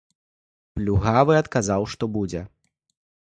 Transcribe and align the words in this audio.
Плюгавы 0.79 1.33
адказаў, 1.41 1.81
што 1.93 2.03
будзе. 2.17 2.41